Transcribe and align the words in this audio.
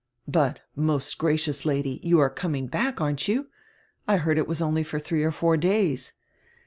"But, 0.27 0.61
most 0.75 1.15
gracious 1.19 1.63
Lady, 1.63 1.99
you 2.01 2.19
are 2.21 2.29
coming 2.31 2.65
back, 2.65 2.99
aren't 2.99 3.27
you? 3.27 3.49
I 4.07 4.17
heard 4.17 4.39
it 4.39 4.47
was 4.47 4.59
only 4.59 4.83
for 4.83 4.97
three 4.97 5.23
or 5.23 5.29
four 5.29 5.57
days." 5.57 6.13